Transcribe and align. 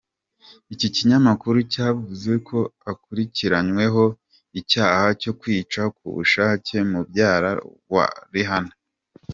Iki 0.73 0.87
kinyamakuru 0.95 1.57
cyavuze 1.73 2.31
ko 2.47 2.59
akurikiranyweho 2.91 4.03
icyaha 4.59 5.01
cyo 5.21 5.31
kwica 5.39 5.81
ku 5.95 6.05
bushake 6.15 6.75
mubyara 6.91 7.51
wa 7.95 8.07
Rihanna. 8.35 8.73